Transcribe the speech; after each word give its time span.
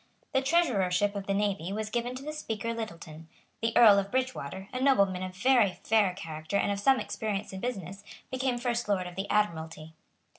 The 0.33 0.41
Treasurership 0.41 1.13
of 1.13 1.27
the 1.27 1.33
Navy 1.35 1.71
was 1.71 1.91
given 1.91 2.15
to 2.15 2.23
the 2.23 2.33
Speaker 2.33 2.73
Littleton. 2.73 3.27
The 3.61 3.77
Earl 3.77 3.99
of 3.99 4.09
Bridgewater, 4.09 4.67
a 4.73 4.81
nobleman 4.81 5.21
of 5.21 5.35
very 5.35 5.77
fair 5.83 6.15
character 6.15 6.57
and 6.57 6.71
of 6.71 6.79
some 6.79 6.99
experience 6.99 7.53
in 7.53 7.59
business, 7.59 8.03
became 8.31 8.57
First 8.57 8.89
Lord 8.89 9.05
of 9.05 9.15
the 9.15 9.29
Admiralty. 9.29 9.93